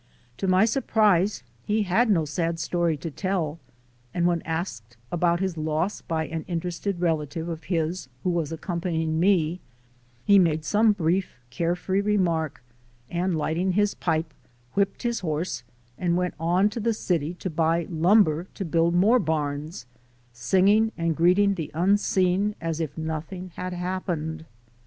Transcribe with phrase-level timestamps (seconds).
[0.37, 3.59] To my surprise, he had no sad story to tell,
[4.15, 9.19] and when asked about his loss by an interested relative of his who was accompanying
[9.19, 9.59] me,
[10.25, 12.63] he made some brief, care free remark
[13.11, 14.33] and, lighting his pipe,
[14.73, 15.61] whipped his horse
[15.99, 19.85] and went on to the city to buy lumber to build more barns,
[20.33, 24.45] singing and greeting the unseen as if nothing had happened.